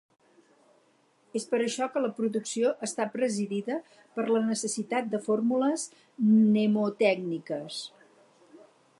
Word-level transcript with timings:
Es 1.39 1.43
per 1.49 1.57
això 1.65 1.87
que 1.97 2.01
la 2.05 2.09
producció 2.19 2.71
està 2.87 3.05
presidida 3.15 3.77
per 4.15 4.25
la 4.29 4.41
necessitat 4.47 5.11
de 5.11 5.19
fórmules 5.27 5.83
mnemotècniques. 6.31 7.79